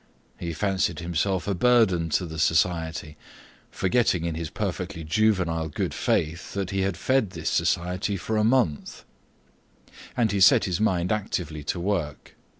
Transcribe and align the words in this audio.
He 0.39 0.51
fancied 0.51 0.97
himself 0.97 1.47
a 1.47 1.53
burden 1.53 2.09
to 2.17 2.25
the 2.25 2.39
society, 2.39 3.17
forgetting 3.69 4.25
in 4.25 4.33
his 4.33 4.49
perfectly 4.49 5.03
juvenile 5.03 5.67
good 5.69 5.93
faith 5.93 6.53
that 6.53 6.71
he 6.71 6.81
had 6.81 6.97
fed 6.97 7.29
this 7.29 7.51
society 7.51 8.17
for 8.17 8.35
a 8.35 8.43
month; 8.43 9.05
and 10.17 10.31
he 10.31 10.41
set 10.41 10.65
his 10.65 10.81
mind 10.81 11.11
actively 11.11 11.63
to 11.65 11.79
work. 11.79 12.33